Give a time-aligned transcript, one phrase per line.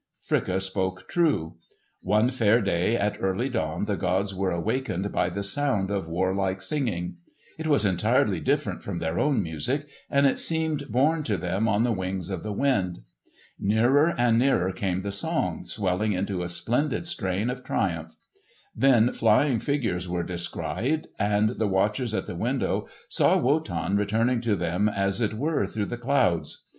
[0.19, 1.57] Fricka spoke true.
[2.01, 6.33] One fair day at early dawn the gods were awakened by the sound of war
[6.33, 7.17] like singing.
[7.59, 11.83] It was entirely different from their own music, and it seemed borne to them on
[11.83, 13.01] the wings of the wind.
[13.59, 18.15] Nearer and nearer came the song, swelling into a splendid strain of triumph.
[18.75, 24.55] Then flying figures were descried, and the watchers at the window saw Wotan returning to
[24.55, 26.65] them as it were through the clouds.